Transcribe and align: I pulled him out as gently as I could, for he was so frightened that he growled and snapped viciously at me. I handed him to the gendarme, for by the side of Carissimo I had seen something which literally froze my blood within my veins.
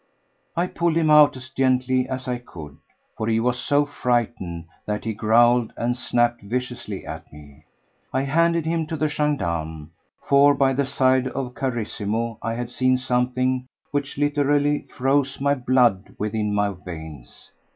I 0.57 0.65
pulled 0.65 0.97
him 0.97 1.11
out 1.11 1.37
as 1.37 1.49
gently 1.49 2.09
as 2.09 2.27
I 2.27 2.39
could, 2.39 2.75
for 3.15 3.27
he 3.27 3.39
was 3.39 3.59
so 3.59 3.85
frightened 3.85 4.65
that 4.87 5.05
he 5.05 5.13
growled 5.13 5.71
and 5.77 5.95
snapped 5.95 6.41
viciously 6.41 7.05
at 7.05 7.31
me. 7.31 7.65
I 8.11 8.23
handed 8.23 8.65
him 8.65 8.87
to 8.87 8.97
the 8.97 9.07
gendarme, 9.07 9.91
for 10.23 10.55
by 10.55 10.73
the 10.73 10.87
side 10.87 11.27
of 11.27 11.53
Carissimo 11.53 12.39
I 12.41 12.55
had 12.55 12.71
seen 12.71 12.97
something 12.97 13.67
which 13.91 14.17
literally 14.17 14.87
froze 14.89 15.39
my 15.39 15.53
blood 15.53 16.15
within 16.17 16.51
my 16.51 16.71
veins. 16.71 17.51